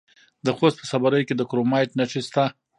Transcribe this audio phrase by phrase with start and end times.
[0.45, 2.43] د خوست په صبریو کې د کرومایټ نښې شته.